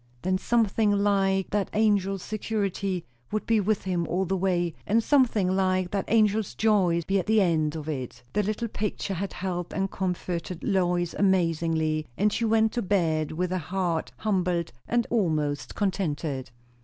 [0.23, 5.55] Then something like that angel's security would be with him all the way, and something
[5.55, 8.23] like that angel's joy be at the end of it.
[8.33, 13.51] The little picture had helped and comforted Lois amazingly, and she went to bed with
[13.51, 16.49] a heart humbled and almost contented.